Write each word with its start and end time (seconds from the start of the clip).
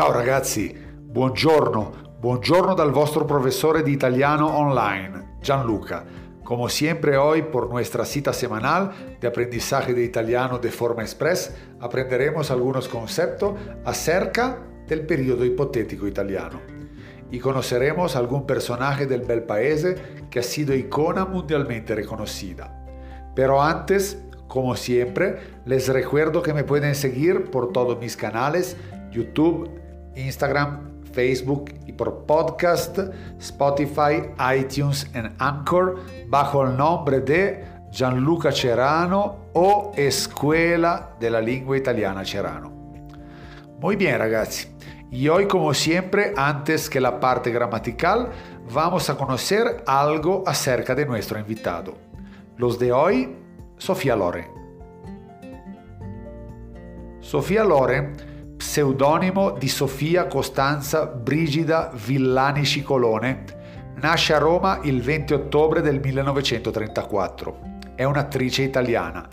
Ciao 0.00 0.12
ragazzi, 0.12 0.74
buongiorno, 0.74 2.16
buongiorno 2.18 2.72
dal 2.72 2.90
vostro 2.90 3.26
professore 3.26 3.82
di 3.82 3.92
italiano 3.92 4.48
online, 4.56 5.36
Gianluca. 5.42 6.06
Como 6.42 6.68
siempre 6.68 7.18
hoy 7.18 7.42
por 7.42 7.68
nuestra 7.68 8.06
cita 8.06 8.32
semanal 8.32 9.18
de 9.20 9.28
aprendizaje 9.28 9.92
de 9.92 10.02
italiano 10.02 10.58
de 10.58 10.70
forma 10.70 11.02
express 11.02 11.54
aprenderemos 11.80 12.50
algunos 12.50 12.88
conceptos 12.88 13.56
acerca 13.84 14.58
del 14.86 15.04
periodo 15.04 15.44
hipotético 15.44 16.06
italiano 16.06 16.62
y 17.30 17.38
conoceremos 17.38 18.16
algún 18.16 18.46
personaje 18.46 19.04
del 19.04 19.20
bel 19.20 19.42
paese 19.42 19.96
que 20.30 20.38
ha 20.38 20.42
sido 20.42 20.74
icona 20.74 21.26
mundialmente 21.26 21.94
reconocida. 21.94 22.74
Pero 23.34 23.60
antes, 23.60 24.24
como 24.48 24.76
siempre, 24.76 25.60
les 25.66 25.88
recuerdo 25.88 26.40
que 26.40 26.54
me 26.54 26.64
pueden 26.64 26.94
seguir 26.94 27.50
por 27.50 27.70
todos 27.70 28.00
mis 28.00 28.16
canales, 28.16 28.78
YouTube, 29.12 29.68
Instagram, 30.16 31.02
Facebook 31.12 31.72
y 31.86 31.92
por 31.92 32.24
podcast, 32.26 32.98
Spotify, 33.38 34.30
iTunes 34.56 35.10
y 35.14 35.18
Anchor 35.38 36.00
bajo 36.28 36.64
el 36.64 36.76
nombre 36.76 37.20
de 37.20 37.64
Gianluca 37.90 38.52
Cerano 38.52 39.50
o 39.52 39.92
Escuela 39.96 41.16
de 41.18 41.30
la 41.30 41.40
Lingua 41.40 41.76
Italiana 41.76 42.24
Cerano. 42.24 42.70
Muy 43.80 43.96
bien 43.96 44.18
ragazzi, 44.18 44.68
y 45.10 45.28
hoy 45.28 45.48
como 45.48 45.74
siempre, 45.74 46.32
antes 46.36 46.88
que 46.88 47.00
la 47.00 47.18
parte 47.18 47.50
gramatical, 47.50 48.28
vamos 48.72 49.10
a 49.10 49.16
conocer 49.16 49.82
algo 49.86 50.44
acerca 50.46 50.94
de 50.94 51.04
nuestro 51.04 51.38
invitado. 51.40 51.94
Los 52.56 52.78
de 52.78 52.92
hoy, 52.92 53.36
Sofía 53.76 54.14
Loren. 54.14 54.46
Sofía 57.20 57.64
Loren 57.64 58.29
pseudonimo 58.70 59.50
di 59.50 59.66
Sofia 59.66 60.28
Costanza 60.28 61.04
Brigida 61.04 61.90
Villani 61.92 62.64
Cicolone, 62.64 63.42
nasce 63.96 64.32
a 64.32 64.38
Roma 64.38 64.78
il 64.84 65.02
20 65.02 65.32
ottobre 65.32 65.80
del 65.80 65.98
1934. 65.98 67.58
È 67.96 68.04
un'attrice 68.04 68.62
italiana, 68.62 69.26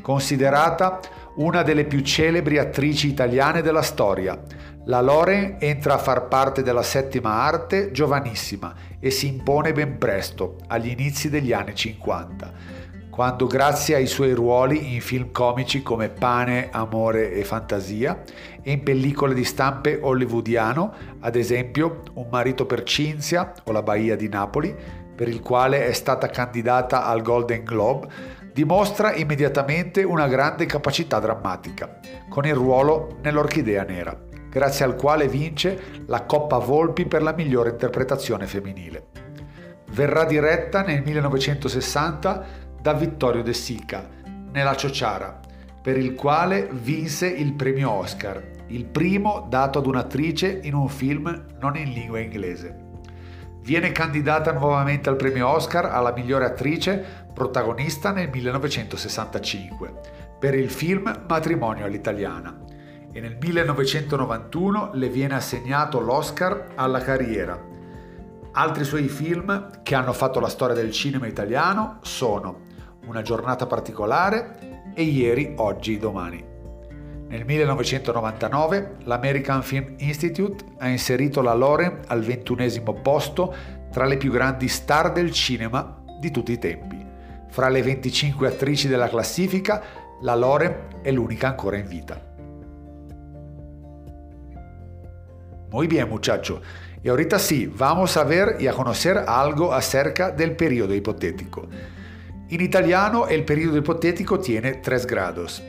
considerata 0.00 1.00
una 1.38 1.64
delle 1.64 1.84
più 1.84 1.98
celebri 2.02 2.58
attrici 2.58 3.08
italiane 3.08 3.60
della 3.60 3.82
storia. 3.82 4.40
La 4.84 5.00
Loren 5.00 5.56
entra 5.58 5.94
a 5.94 5.98
far 5.98 6.28
parte 6.28 6.62
della 6.62 6.84
settima 6.84 7.42
arte 7.42 7.90
giovanissima 7.90 8.72
e 9.00 9.10
si 9.10 9.26
impone 9.26 9.72
ben 9.72 9.98
presto, 9.98 10.58
agli 10.68 10.90
inizi 10.90 11.28
degli 11.28 11.52
anni 11.52 11.74
50 11.74 12.75
quando 13.16 13.46
grazie 13.46 13.94
ai 13.94 14.06
suoi 14.06 14.34
ruoli 14.34 14.92
in 14.92 15.00
film 15.00 15.32
comici 15.32 15.82
come 15.82 16.10
Pane, 16.10 16.68
Amore 16.70 17.32
e 17.32 17.44
Fantasia 17.44 18.22
e 18.60 18.72
in 18.72 18.82
pellicole 18.82 19.32
di 19.32 19.42
stampe 19.42 19.98
hollywoodiano, 20.02 20.92
ad 21.20 21.34
esempio 21.34 22.02
Un 22.12 22.26
marito 22.30 22.66
per 22.66 22.82
Cinzia 22.82 23.54
o 23.64 23.72
La 23.72 23.80
Bahia 23.80 24.16
di 24.16 24.28
Napoli, 24.28 24.76
per 25.14 25.28
il 25.28 25.40
quale 25.40 25.86
è 25.86 25.94
stata 25.94 26.26
candidata 26.26 27.06
al 27.06 27.22
Golden 27.22 27.64
Globe, 27.64 28.06
dimostra 28.52 29.14
immediatamente 29.14 30.02
una 30.02 30.28
grande 30.28 30.66
capacità 30.66 31.18
drammatica, 31.18 31.98
con 32.28 32.44
il 32.44 32.54
ruolo 32.54 33.16
nell'Orchidea 33.22 33.84
Nera, 33.84 34.14
grazie 34.50 34.84
al 34.84 34.94
quale 34.94 35.26
vince 35.26 36.02
la 36.04 36.24
Coppa 36.24 36.58
Volpi 36.58 37.06
per 37.06 37.22
la 37.22 37.32
migliore 37.32 37.70
interpretazione 37.70 38.46
femminile. 38.46 39.06
Verrà 39.92 40.24
diretta 40.24 40.82
nel 40.82 41.02
1960 41.02 42.65
da 42.86 42.92
Vittorio 42.92 43.42
De 43.42 43.52
Sica 43.52 44.08
nella 44.52 44.76
Ciociara, 44.76 45.40
per 45.82 45.98
il 45.98 46.14
quale 46.14 46.68
vinse 46.70 47.26
il 47.26 47.54
premio 47.54 47.90
Oscar, 47.90 48.40
il 48.68 48.84
primo 48.84 49.44
dato 49.50 49.80
ad 49.80 49.86
un'attrice 49.86 50.60
in 50.62 50.74
un 50.74 50.88
film 50.88 51.46
non 51.58 51.76
in 51.76 51.90
lingua 51.90 52.20
inglese. 52.20 52.84
Viene 53.62 53.90
candidata 53.90 54.52
nuovamente 54.52 55.08
al 55.08 55.16
premio 55.16 55.48
Oscar 55.48 55.86
alla 55.86 56.12
migliore 56.12 56.44
attrice 56.44 57.04
protagonista 57.34 58.12
nel 58.12 58.28
1965 58.28 59.92
per 60.38 60.54
il 60.54 60.70
film 60.70 61.24
Matrimonio 61.26 61.86
all'italiana 61.86 62.56
e 63.12 63.18
nel 63.18 63.36
1991 63.36 64.90
le 64.92 65.08
viene 65.08 65.34
assegnato 65.34 65.98
l'Oscar 65.98 66.68
alla 66.76 67.00
carriera. 67.00 67.60
Altri 68.52 68.84
suoi 68.84 69.08
film 69.08 69.82
che 69.82 69.96
hanno 69.96 70.12
fatto 70.12 70.38
la 70.38 70.48
storia 70.48 70.76
del 70.76 70.92
cinema 70.92 71.26
italiano 71.26 71.98
sono 72.02 72.65
una 73.06 73.22
giornata 73.22 73.66
particolare 73.66 74.90
e 74.94 75.02
ieri, 75.02 75.54
oggi, 75.56 75.98
domani. 75.98 76.44
Nel 77.28 77.44
1999 77.44 78.96
l'American 79.04 79.62
Film 79.62 79.94
Institute 79.98 80.64
ha 80.78 80.88
inserito 80.88 81.42
la 81.42 81.54
Loren 81.54 82.02
al 82.06 82.22
ventunesimo 82.22 82.94
posto 82.94 83.54
tra 83.90 84.04
le 84.04 84.16
più 84.16 84.30
grandi 84.30 84.68
star 84.68 85.12
del 85.12 85.32
cinema 85.32 86.02
di 86.20 86.30
tutti 86.30 86.52
i 86.52 86.58
tempi. 86.58 87.04
Fra 87.48 87.68
le 87.68 87.82
25 87.82 88.46
attrici 88.46 88.86
della 88.86 89.08
classifica, 89.08 89.82
la 90.20 90.34
Loren 90.34 91.00
è 91.02 91.10
l'unica 91.10 91.48
ancora 91.48 91.78
in 91.78 91.86
vita. 91.86 92.34
Muy 95.70 95.88
bien, 95.88 96.08
muchacho. 96.08 96.60
Y 97.02 97.08
ahorita 97.08 97.38
sí, 97.38 97.66
vamos 97.66 98.16
a 98.16 98.24
ver 98.24 98.56
y 98.60 98.66
a 98.66 98.72
conocer 98.72 99.24
algo 99.26 99.72
acerca 99.72 100.30
del 100.30 100.56
periodo 100.56 100.94
hipotético. 100.94 101.68
In 102.48 102.60
italiano 102.60 103.26
el 103.26 103.44
periodo 103.44 103.76
ipotetico 103.76 104.38
tiene 104.38 104.74
tres 104.74 105.04
grados. 105.04 105.60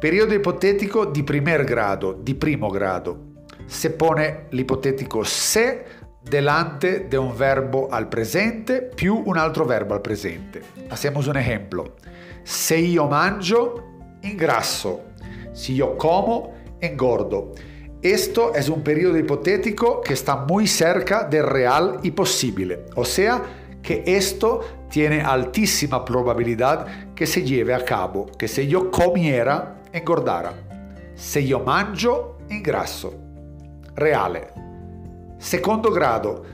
Periodo 0.00 0.34
ipotetico 0.34 1.06
di 1.06 1.22
primer 1.22 1.64
grado, 1.64 2.12
di 2.12 2.34
primo 2.34 2.68
grado. 2.70 3.34
Se 3.66 3.90
pone 3.90 4.46
l'ipotetico 4.50 5.22
se 5.22 5.84
delante 6.20 7.06
de 7.08 7.16
un 7.16 7.36
verbo 7.36 7.88
al 7.88 8.08
presente 8.08 8.82
più 8.82 9.22
un 9.24 9.36
altro 9.36 9.64
verbo 9.64 9.94
al 9.94 10.00
presente. 10.00 10.60
Hacemos 10.88 11.28
un 11.28 11.36
ejemplo. 11.36 11.94
Se 12.42 12.76
io 12.76 13.06
mangio, 13.06 14.18
ingrasso. 14.22 15.12
Si 15.52 15.74
io 15.74 15.96
como, 15.96 16.52
engordo. 16.80 17.52
Esto 18.02 18.52
es 18.54 18.68
un 18.68 18.82
periodo 18.82 19.16
hipotético 19.16 20.00
que 20.00 20.14
está 20.14 20.34
muy 20.34 20.66
cerca 20.66 21.22
del 21.22 21.46
real 21.46 22.00
y 22.02 22.10
posible, 22.10 22.86
o 22.96 23.04
sea, 23.04 23.40
que 23.80 24.02
esto 24.06 24.60
tiene 24.92 25.22
altísima 25.22 26.04
probabilidad 26.04 27.14
que 27.14 27.24
se 27.24 27.42
lleve 27.42 27.72
a 27.72 27.82
cabo, 27.82 28.26
que 28.36 28.46
se 28.46 28.66
yo 28.66 28.90
comiera, 28.90 29.80
engordara. 29.90 30.52
Se 31.14 31.40
io 31.40 31.60
mangio, 31.60 32.36
ingrasso. 32.50 33.10
Reale. 33.94 34.52
Secondo 35.38 35.90
grado. 35.90 36.44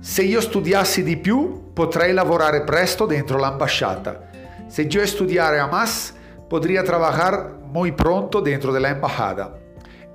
Se 0.00 0.24
io 0.24 0.40
studiassi 0.40 1.04
di 1.04 1.16
più, 1.16 1.70
potrei 1.72 2.12
lavorare 2.12 2.64
presto 2.64 3.06
dentro 3.06 3.38
l'ambasciata. 3.38 4.30
Se 4.66 4.82
io 4.82 5.06
studiare 5.06 5.60
a 5.60 5.68
más, 5.68 6.12
podría 6.48 6.82
trabajar 6.82 7.54
muy 7.62 7.92
pronto 7.92 8.40
dentro 8.40 8.72
de 8.72 8.80
la 8.80 8.88
embajada. 8.88 9.56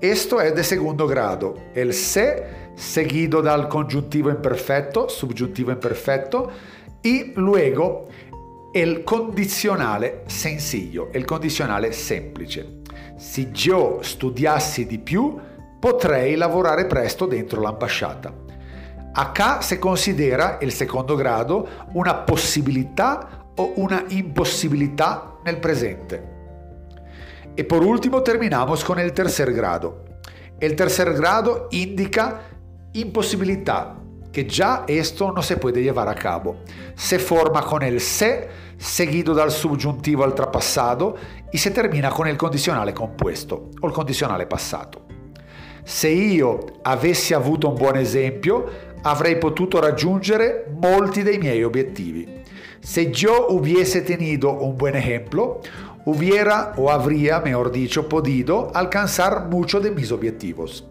Esto 0.02 0.42
es 0.42 0.54
de 0.54 0.64
segundo 0.66 1.08
grado. 1.08 1.56
El 1.74 1.94
se 1.94 2.74
seguido 2.76 3.42
dal 3.42 3.70
congiuntivo 3.70 4.30
imperfetto, 4.30 5.08
subgiuntivo 5.08 5.72
imperfetto, 5.72 6.50
y 7.02 7.34
luego 7.36 8.08
il 8.74 9.04
condizionale 9.04 10.24
sencillo, 10.28 11.10
il 11.14 11.26
condizionale 11.26 11.92
semplice. 11.92 12.82
Se 13.18 13.50
io 13.54 14.02
studiassi 14.02 14.86
di 14.86 15.00
più, 15.00 15.38
potrei 15.80 16.36
lavorare 16.36 16.86
presto 16.86 17.26
dentro 17.26 17.62
l'ambasciata. 17.62 18.34
Acá 19.12 19.62
se 19.62 19.80
considera 19.80 20.60
il 20.62 20.72
secondo 20.72 21.16
grado 21.16 21.68
una 21.94 22.16
possibilità 22.16 23.46
o 23.56 23.74
una 23.76 24.04
impossibilità 24.08 25.38
nel 25.44 25.58
presente. 25.58 26.38
E 27.56 27.66
por 27.66 27.84
ultimo 27.84 28.22
terminamos 28.22 28.84
con 28.84 29.00
il 29.00 29.12
tercer 29.12 29.52
grado. 29.52 30.04
Il 30.60 30.76
tercer 30.76 31.14
grado 31.14 31.68
indica 31.72 32.42
imposibilidad, 32.92 33.96
que 34.32 34.46
ya 34.46 34.84
esto 34.88 35.32
no 35.32 35.42
se 35.42 35.58
puede 35.58 35.82
llevar 35.82 36.08
a 36.08 36.16
cabo. 36.16 36.58
Se 36.96 37.20
forma 37.20 37.62
con 37.62 37.82
el 37.84 38.00
se 38.00 38.48
seguido 38.78 39.34
dal 39.34 39.52
subgiuntivo 39.52 40.24
al 40.24 40.34
trapassado 40.34 41.16
y 41.52 41.58
se 41.58 41.72
termina 41.72 42.10
con 42.10 42.28
il 42.28 42.38
condizionale 42.38 42.94
compuesto 42.94 43.70
o 43.80 43.88
il 43.88 43.94
condizionale 43.94 44.46
passato. 44.46 45.06
Se 45.84 46.08
io 46.08 46.60
avessi 46.84 47.34
avuto 47.34 47.68
un 47.68 47.76
buon 47.76 47.98
esempio, 47.98 48.70
avrei 49.02 49.38
potuto 49.38 49.80
raggiungere 49.80 50.68
molti 50.80 51.24
dei 51.24 51.38
miei 51.38 51.64
obiettivi. 51.64 52.44
Se 52.80 53.10
yo 53.10 53.48
hubiese 53.50 54.04
tenido 54.04 54.52
un 54.64 54.78
buen 54.78 54.96
ejemplo, 54.96 55.62
hubiera 56.06 56.74
o 56.78 56.90
habría, 56.90 57.42
mejor 57.42 57.72
dicho, 57.72 58.08
podido 58.08 58.72
alcanzar 58.74 59.48
muchos 59.50 59.84
de 59.84 59.92
mis 59.92 60.12
objetivos. 60.12 60.88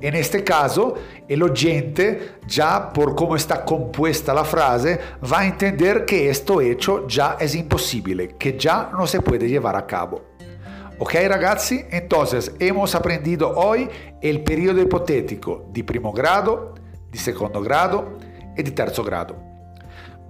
En 0.00 0.14
este 0.14 0.42
caso, 0.42 0.94
el 1.28 1.42
oyente, 1.42 2.36
ya 2.46 2.92
por 2.92 3.14
cómo 3.14 3.36
está 3.36 3.64
compuesta 3.64 4.34
la 4.34 4.44
frase, 4.44 4.98
va 5.32 5.40
a 5.40 5.46
entender 5.46 6.04
que 6.04 6.28
esto 6.28 6.60
hecho 6.60 7.06
ya 7.06 7.36
es 7.40 7.54
imposible, 7.54 8.36
que 8.38 8.58
ya 8.58 8.90
no 8.92 9.06
se 9.06 9.20
puede 9.20 9.48
llevar 9.48 9.76
a 9.76 9.86
cabo. 9.86 10.34
Ok 10.98 11.14
ragazzi, 11.26 11.84
entonces 11.90 12.54
hemos 12.60 12.94
aprendido 12.94 13.50
hoy 13.56 13.88
el 14.20 14.44
periodo 14.44 14.80
hipotético 14.80 15.66
di 15.72 15.82
primo 15.82 16.12
grado, 16.12 16.74
di 17.10 17.18
secondo 17.18 17.60
grado 17.60 18.18
y 18.56 18.62
de 18.62 18.70
terzo 18.70 19.02
grado. 19.02 19.36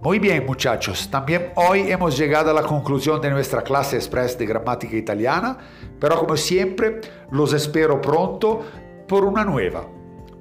Muy 0.00 0.18
bien 0.18 0.44
muchachos, 0.46 1.08
también 1.10 1.52
hoy 1.56 1.90
hemos 1.90 2.16
llegado 2.16 2.50
a 2.50 2.54
la 2.54 2.62
conclusión 2.62 3.20
de 3.20 3.30
nuestra 3.30 3.62
clase 3.62 3.96
express 3.96 4.38
de 4.38 4.46
gramática 4.46 4.96
italiana, 4.96 5.58
pero 5.98 6.18
como 6.18 6.36
siempre 6.36 7.00
los 7.30 7.52
espero 7.52 8.00
pronto 8.00 8.64
por 9.06 9.24
una 9.24 9.44
nueva. 9.44 9.86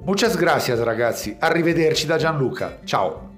Muchas 0.06 0.36
gracias 0.38 0.80
ragazzi, 0.80 1.36
arrivederci 1.40 2.06
da 2.06 2.18
Gianluca, 2.18 2.80
ciao! 2.84 3.33